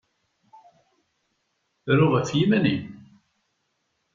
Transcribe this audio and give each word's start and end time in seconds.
Ru 1.97 2.05
ɣef 2.13 2.29
yiman-im! 2.37 2.83